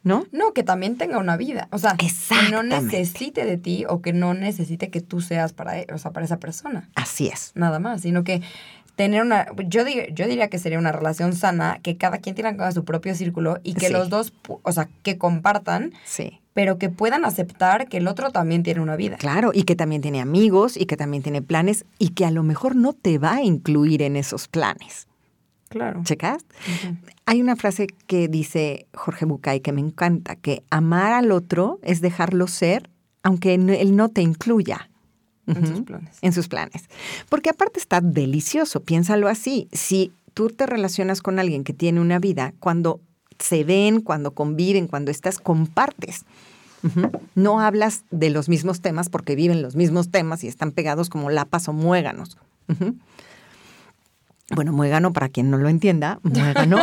[0.03, 0.25] ¿no?
[0.33, 1.69] No, que también tenga una vida.
[1.71, 2.09] O sea, que
[2.51, 6.11] no necesite de ti o que no necesite que tú seas para, e- o sea,
[6.11, 6.89] para esa persona.
[6.95, 7.51] Así es.
[7.55, 8.01] Nada más.
[8.01, 8.41] Sino que
[8.95, 9.47] tener una.
[9.67, 13.13] Yo, di- yo diría que sería una relación sana, que cada quien tenga su propio
[13.15, 13.93] círculo y que Sí.
[13.93, 16.39] los dos, o sea, que compartan, Sí.
[16.53, 19.17] pero que puedan aceptar que el otro también tiene una vida.
[19.17, 22.43] Claro, y que también tiene amigos y que también tiene planes y que a lo
[22.43, 25.08] mejor no te va a incluir en esos planes.
[25.67, 26.01] Claro.
[26.03, 26.45] ¿Checas?
[27.25, 31.99] Hay una frase que dice Jorge Bucay que me encanta, que amar al otro es
[32.01, 32.89] dejarlo ser,
[33.23, 34.89] aunque él no te incluya.
[35.47, 36.17] En sus planes.
[36.21, 36.89] En sus planes.
[37.29, 39.67] Porque aparte está delicioso, piénsalo así.
[39.71, 42.99] Si tú te relacionas con alguien que tiene una vida, cuando
[43.39, 46.25] se ven, cuando conviven, cuando estás, compartes.
[47.34, 51.31] No hablas de los mismos temas porque viven los mismos temas y están pegados como
[51.31, 52.38] lapas o muéganos.
[54.53, 56.77] Bueno, muégano, para quien no lo entienda, muégano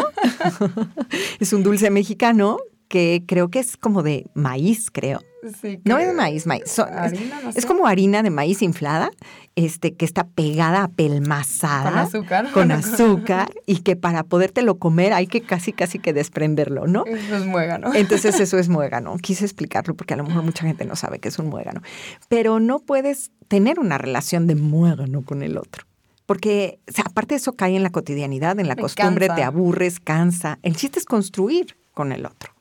[1.38, 5.20] es un dulce mexicano que creo que es como de maíz, creo.
[5.60, 6.62] Sí, No es maíz, maíz.
[6.64, 7.66] es- Harina, no es, sé.
[7.66, 9.10] como harina de maíz inflada,
[9.56, 11.90] este, que está pegada, apelmazada.
[11.90, 12.50] Con azúcar.
[12.52, 17.04] Con azúcar, y que para podértelo comer hay que casi, casi que desprenderlo, ¿no?
[17.06, 17.92] Eso es muégano.
[17.94, 19.16] Entonces eso es muégano.
[19.18, 21.82] Quise explicarlo porque a lo mejor mucha gente no sabe que es un muégano.
[22.28, 25.84] Pero no puedes tener una relación de muégano con el otro.
[26.24, 29.40] Porque o sea, aparte eso cae en la cotidianidad, en la Me costumbre, cansa.
[29.40, 30.58] te aburres, cansa.
[30.62, 32.52] El chiste es construir con el otro.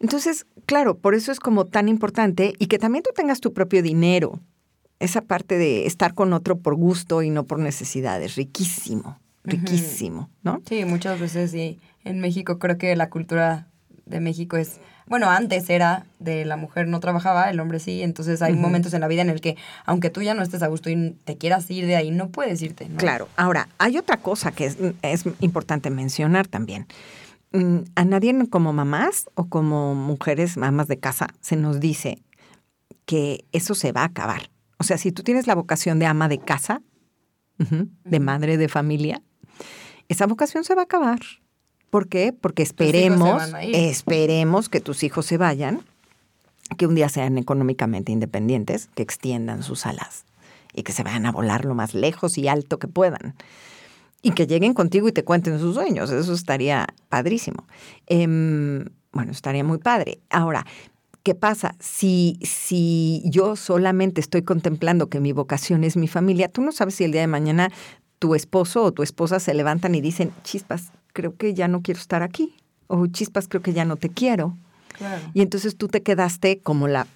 [0.00, 3.82] Entonces, claro, por eso es como tan importante y que también tú tengas tu propio
[3.82, 4.40] dinero.
[5.00, 10.60] Esa parte de estar con otro por gusto y no por necesidades, riquísimo, riquísimo, ¿no?
[10.68, 11.78] Sí, muchas veces sí.
[12.04, 13.68] En México creo que la cultura
[14.06, 18.42] de México es, bueno, antes era de la mujer no trabajaba, el hombre sí, entonces
[18.42, 20.90] hay momentos en la vida en el que aunque tú ya no estés a gusto
[20.90, 22.88] y te quieras ir de ahí, no puedes irte.
[22.88, 22.96] ¿no?
[22.96, 23.28] Claro.
[23.36, 26.86] Ahora, hay otra cosa que es, es importante mencionar también.
[27.52, 32.22] Mm, A nadie como mamás o como mujeres, mamás de casa, se nos dice
[33.06, 34.50] que eso se va a acabar.
[34.78, 36.82] O sea, si tú tienes la vocación de ama de casa,
[38.04, 39.22] de madre de familia,
[40.08, 41.20] esa vocación se va a acabar.
[41.90, 42.32] ¿Por qué?
[42.32, 45.80] Porque esperemos, esperemos que tus hijos se vayan,
[46.76, 50.24] que un día sean económicamente independientes, que extiendan sus alas
[50.74, 53.34] y que se vayan a volar lo más lejos y alto que puedan.
[54.22, 56.10] Y que lleguen contigo y te cuenten sus sueños.
[56.10, 57.66] Eso estaría padrísimo.
[58.06, 60.18] Em, bueno, estaría muy padre.
[60.28, 60.66] Ahora,
[61.22, 61.74] ¿qué pasa?
[61.78, 66.96] Si, si yo solamente estoy contemplando que mi vocación es mi familia, tú no sabes
[66.96, 67.70] si el día de mañana
[68.18, 72.00] tu esposo o tu esposa se levantan y dicen, chispas, creo que ya no quiero
[72.00, 72.54] estar aquí.
[72.86, 74.56] O chispas, creo que ya no te quiero.
[74.96, 75.22] Claro.
[75.34, 77.06] Y entonces tú te quedaste como la,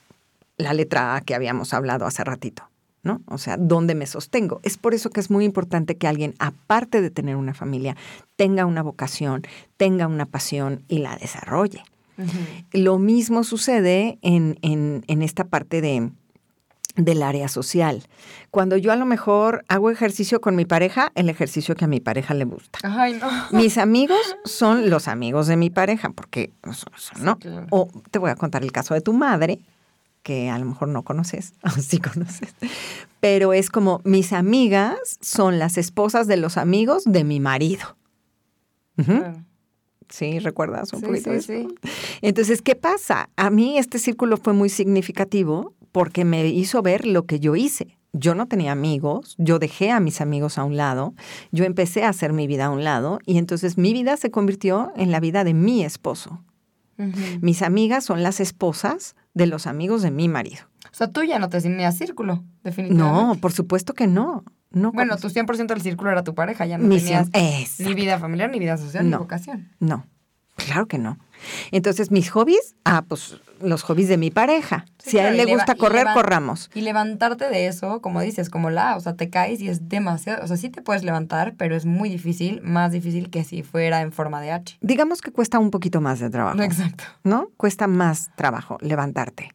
[0.57, 2.63] la letra A que habíamos hablado hace ratito,
[3.03, 3.21] ¿no?
[3.27, 4.61] O sea, ¿dónde me sostengo?
[4.63, 7.97] Es por eso que es muy importante que alguien, aparte de tener una familia,
[8.37, 9.43] tenga una vocación,
[9.77, 11.83] tenga una pasión y la desarrolle.
[12.73, 16.11] Lo mismo sucede en, en- en esta parte de,
[16.95, 18.05] del área social.
[18.51, 22.01] Cuando yo a lo mejor hago ejercicio con mi pareja, el ejercicio que a mi
[22.01, 22.79] pareja le gusta.
[22.83, 23.29] Ay, no.
[23.59, 26.53] Mis amigos son los amigos de mi pareja, porque,
[27.21, 27.39] ¿no?
[27.39, 27.67] claro.
[27.71, 29.59] O te voy a contar el caso de tu madre,
[30.23, 32.55] que a lo mejor no conoces, o sí conoces,
[33.21, 37.97] pero es como mis amigas son las esposas de los amigos de mi marido.
[38.97, 39.45] Claro.
[40.09, 41.53] Sí, ¿recuerdas un Sí, poquito sí, eso?
[41.53, 41.75] sí.
[42.21, 43.31] Entonces, ¿qué pasa?
[43.37, 47.97] A mí este círculo fue muy significativo porque me hizo ver lo que yo hice.
[48.15, 51.15] yo no tenía amigos, yo dejé a mis amigos a un lado,
[51.51, 54.93] yo empecé a hacer mi vida a un lado y entonces mi vida se convirtió
[54.97, 56.45] en la vida de mi esposo.
[57.41, 60.65] Mis amigas son las esposas de los amigos de mi marido.
[60.91, 63.23] O sea, tú ya no te tenías círculo, definitivamente.
[63.27, 64.45] No, por supuesto que no.
[64.71, 67.31] no bueno, tu 100% del círculo era tu pareja, ya no tenías
[67.79, 69.71] ni vida familiar, ni vida social, ni vocación.
[69.81, 70.07] No,
[70.57, 71.19] claro que no.
[71.71, 74.85] Entonces, mis hobbies, ah, pues los hobbies de mi pareja.
[74.99, 76.71] si a él le gusta correr, corramos.
[76.75, 80.45] Y levantarte de eso, como dices, como la, o sea, te caes y es demasiado,
[80.45, 84.03] o sea, sí te puedes levantar, pero es muy difícil, más difícil que si fuera
[84.03, 84.79] en forma de H.
[84.81, 86.61] Digamos que cuesta un poquito más de trabajo.
[86.63, 87.05] Exacto.
[87.25, 87.51] ¿No?
[87.57, 89.55] Cuesta más trabajo levantarte.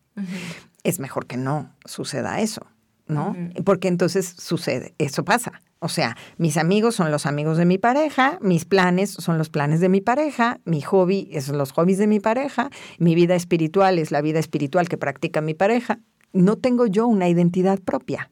[0.84, 2.65] Es mejor que no suceda eso,
[3.08, 3.36] ¿no?
[3.63, 5.62] Porque entonces sucede, eso pasa.
[5.80, 9.80] O sea, mis amigos son los amigos de mi pareja, mis planes son los planes
[9.80, 14.12] de mi pareja, mi hobby son los hobbies de mi pareja, mi vida espiritual es
[14.12, 16.00] la vida espiritual que practica mi pareja.
[16.34, 18.32] No tengo yo una identidad propia.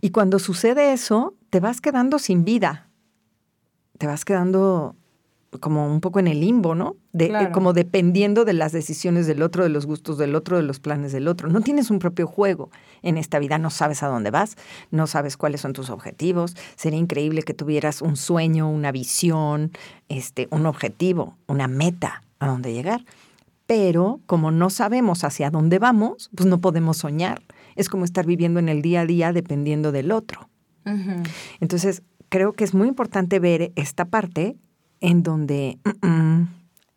[0.00, 2.90] Y cuando sucede eso, te vas quedando sin vida.
[3.98, 4.96] Te vas quedando
[5.58, 6.96] como un poco en el limbo, ¿no?
[7.12, 10.62] De, eh, Como dependiendo de las decisiones del otro, de los gustos del otro, de
[10.62, 11.48] los planes del otro.
[11.48, 12.70] No tienes un propio juego
[13.02, 14.56] en esta vida, no sabes a dónde vas,
[14.90, 16.56] no sabes cuáles son tus objetivos.
[16.76, 19.72] Sería increíble que tuvieras un sueño, una visión,
[20.08, 23.04] este, un objetivo, una meta a dónde llegar.
[23.66, 27.42] Pero como no sabemos hacia dónde vamos, pues no podemos soñar.
[27.74, 30.48] Es como estar viviendo en el día a día dependiendo del otro.
[31.58, 34.56] Entonces, creo que es muy importante ver esta parte
[35.00, 35.78] en donde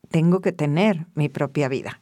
[0.09, 2.01] tengo que tener mi propia vida.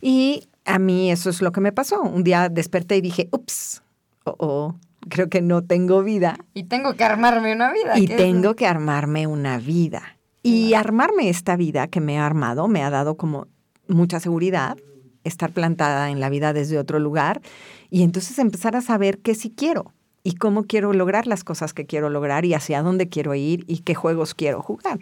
[0.00, 2.02] Y a mí eso es lo que me pasó.
[2.02, 3.82] Un día desperté y dije, ups,
[4.24, 4.76] oh, oh
[5.08, 6.38] creo que no tengo vida.
[6.54, 7.98] Y tengo que armarme una vida.
[7.98, 10.16] Y tengo que armarme una vida.
[10.42, 13.46] Y armarme esta vida que me ha armado me ha dado como
[13.88, 14.78] mucha seguridad,
[15.24, 17.42] estar plantada en la vida desde otro lugar
[17.90, 21.86] y entonces empezar a saber qué sí quiero y cómo quiero lograr las cosas que
[21.86, 25.00] quiero lograr y hacia dónde quiero ir y qué juegos quiero jugar.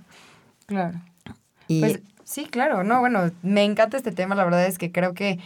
[0.69, 1.01] Claro.
[1.67, 5.39] pues sí, claro, no, bueno, me encanta este tema, la verdad es que creo que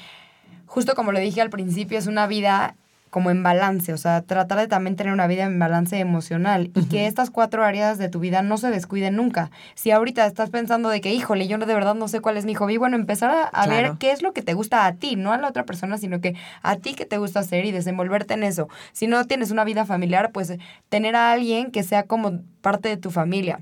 [0.66, 2.74] justo como lo dije al principio, es una vida
[3.10, 6.86] como en balance, o sea, tratar de también tener una vida en balance emocional y
[6.86, 9.50] que estas cuatro áreas de tu vida no se descuiden nunca.
[9.74, 12.54] Si ahorita estás pensando de que, híjole, yo de verdad no sé cuál es mi
[12.54, 15.36] hobby, bueno, empezar a, ver qué es lo que te gusta a ti, no a
[15.36, 18.68] la otra persona, sino que a ti que te gusta hacer y desenvolverte en eso.
[18.92, 20.54] Si no tienes una vida familiar, pues
[20.88, 23.60] tener a alguien que sea como parte de tu familia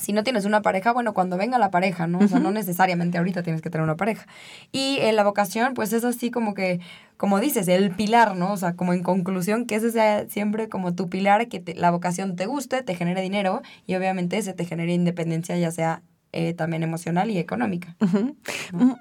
[0.00, 2.18] si no tienes una pareja, bueno, cuando venga la pareja, ¿no?
[2.18, 4.26] O sea, no necesariamente ahorita tienes que tener una pareja.
[4.72, 6.80] Y en la vocación, pues es así como que,
[7.16, 8.52] como dices, el pilar, ¿no?
[8.52, 12.36] O sea, como en conclusión, que ese sea siempre como tu pilar, que la vocación
[12.36, 16.84] te guste, te genere dinero y obviamente ese te genere independencia, ya sea eh, también
[16.84, 17.96] emocional y económica.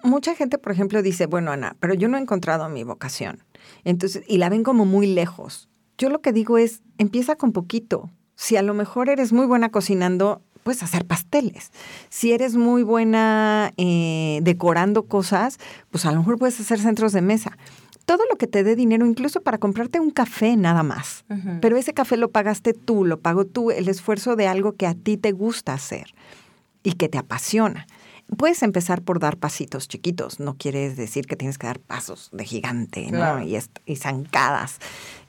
[0.03, 3.43] Mucha gente, por ejemplo, dice, bueno, Ana, pero yo no he encontrado mi vocación.
[3.83, 5.69] Entonces, y la ven como muy lejos.
[5.99, 8.09] Yo lo que digo es, empieza con poquito.
[8.35, 11.71] Si a lo mejor eres muy buena cocinando, puedes hacer pasteles.
[12.09, 15.57] Si eres muy buena eh, decorando cosas,
[15.89, 17.57] pues a lo mejor puedes hacer centros de mesa.
[18.05, 21.25] Todo lo que te dé dinero, incluso para comprarte un café nada más.
[21.59, 24.93] Pero ese café lo pagaste tú, lo pagó tú, el esfuerzo de algo que a
[24.93, 26.13] ti te gusta hacer
[26.83, 27.87] y que te apasiona.
[28.37, 32.45] Puedes empezar por dar pasitos chiquitos, no quiere decir que tienes que dar pasos de
[32.45, 33.41] gigante ¿no?
[33.41, 34.77] y, y, zancadas.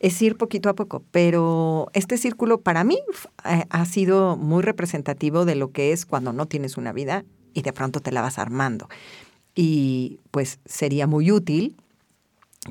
[0.01, 2.99] Es ir poquito a poco, pero este círculo para mí
[3.45, 7.63] eh, ha sido muy representativo de lo que es cuando no tienes una vida y
[7.63, 8.89] de pronto te la vas armando.
[9.55, 11.77] Y pues sería muy útil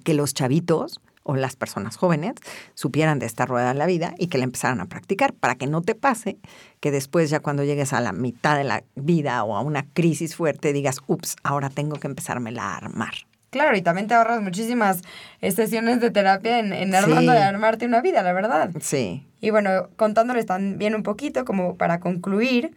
[0.04, 2.34] que los chavitos o las personas jóvenes
[2.73, 5.67] supieran de esta rueda de la vida y que la empezaran a practicar para que
[5.67, 6.38] no te pase
[6.79, 10.36] que después ya cuando llegues a la mitad de la vida o a una crisis
[10.36, 13.13] fuerte digas, ups, ahora tengo que empezármela a armar.
[13.49, 15.01] Claro, y también te ahorras muchísimas
[15.41, 18.69] sesiones de terapia en, en armando de armarte una vida, la verdad.
[18.79, 19.25] Sí.
[19.41, 22.75] Y bueno, contándoles también un poquito, como para concluir,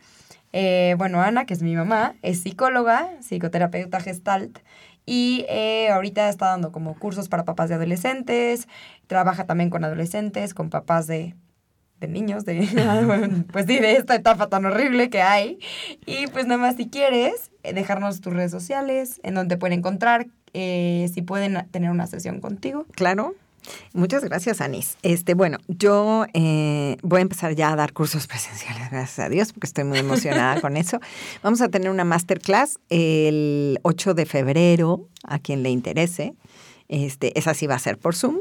[0.53, 4.59] eh, bueno, Ana, que es mi mamá, es psicóloga, psicoterapeuta gestalt,
[5.07, 8.69] y eh, ahorita está dando como cursos para papás de adolescentes,
[9.07, 11.35] trabaja también con adolescentes, con papás de,
[12.01, 12.69] de niños, de,
[13.53, 15.59] pues de esta etapa tan horrible que hay.
[16.07, 20.27] Y pues nada más si quieres, eh, dejarnos tus redes sociales, en donde pueden encontrar,
[20.53, 22.87] eh, si pueden tener una sesión contigo.
[22.93, 23.35] Claro.
[23.93, 24.97] Muchas gracias, Anis.
[25.03, 29.53] Este, bueno, yo eh, voy a empezar ya a dar cursos presenciales, gracias a Dios,
[29.53, 30.99] porque estoy muy emocionada con eso.
[31.43, 36.35] Vamos a tener una masterclass el 8 de febrero, a quien le interese.
[36.89, 38.41] Este, esa sí va a ser por Zoom.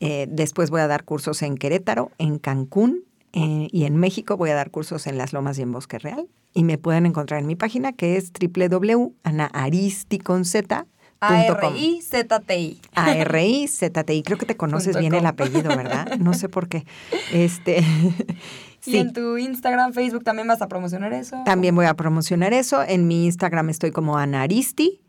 [0.00, 3.02] Eh, después voy a dar cursos en Querétaro, en Cancún
[3.32, 6.28] eh, y en México voy a dar cursos en Las Lomas y en Bosque Real.
[6.54, 10.44] Y me pueden encontrar en mi página que es www.anaaristi.com
[11.20, 12.80] A-R-I-Z-T-I.
[12.94, 14.22] A-R-I-Z-T-I.
[14.22, 16.16] Creo que te conoces bien el apellido, ¿verdad?
[16.18, 16.84] No sé por qué.
[17.32, 17.82] Este.
[18.86, 18.96] Y Sí.
[18.98, 21.36] en tu Instagram, Facebook también vas a promocionar eso.
[21.44, 22.80] También voy a promocionar eso.
[22.82, 25.00] En mi Instagram estoy como Anaristi.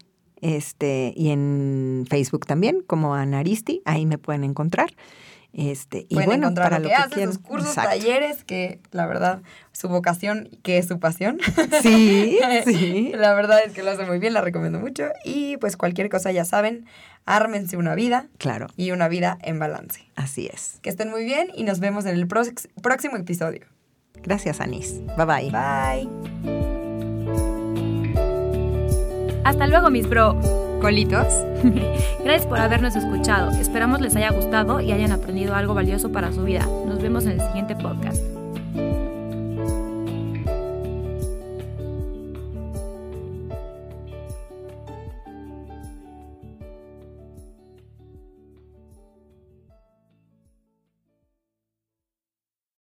[0.42, 3.82] Este, y en Facebook también, como Anaristi.
[3.86, 4.90] Ahí me pueden encontrar.
[5.52, 7.90] Este, y Pueden bueno, encontrar para lo que, que hace, sus cursos, Exacto.
[7.90, 9.42] talleres, que la verdad,
[9.72, 11.40] su vocación, que es su pasión.
[11.82, 13.12] Sí, sí.
[13.16, 15.06] La verdad es que lo hace muy bien, la recomiendo mucho.
[15.26, 16.86] Y pues cualquier cosa ya saben,
[17.26, 20.06] ármense una vida Claro, y una vida en balance.
[20.16, 20.78] así es.
[20.84, 23.66] Que estén muy bien y nos vemos en el próximo episodio.
[24.22, 25.02] Gracias, Anís.
[25.18, 25.50] Bye bye.
[25.50, 26.10] Bye.
[29.46, 30.69] Hasta luego, mis bro.
[30.80, 31.28] Colitos.
[32.24, 33.52] Gracias por habernos escuchado.
[33.52, 36.66] Esperamos les haya gustado y hayan aprendido algo valioso para su vida.
[36.86, 38.39] Nos vemos en el siguiente podcast.